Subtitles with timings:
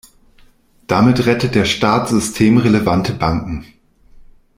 [0.87, 3.67] Damit rettet der Staat systemrelevante Banken.